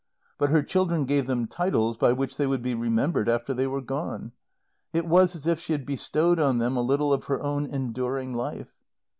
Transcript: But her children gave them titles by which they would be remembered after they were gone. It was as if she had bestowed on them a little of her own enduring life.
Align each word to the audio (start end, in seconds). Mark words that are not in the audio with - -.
But 0.39 0.49
her 0.49 0.63
children 0.63 1.05
gave 1.05 1.27
them 1.27 1.45
titles 1.45 1.95
by 1.95 2.11
which 2.11 2.35
they 2.35 2.47
would 2.47 2.63
be 2.63 2.73
remembered 2.73 3.29
after 3.29 3.53
they 3.53 3.67
were 3.67 3.83
gone. 3.83 4.31
It 4.93 5.05
was 5.05 5.35
as 5.35 5.45
if 5.45 5.59
she 5.59 5.73
had 5.73 5.85
bestowed 5.85 6.39
on 6.39 6.57
them 6.57 6.75
a 6.75 6.81
little 6.81 7.13
of 7.13 7.25
her 7.25 7.39
own 7.43 7.67
enduring 7.67 8.33
life. 8.33 8.71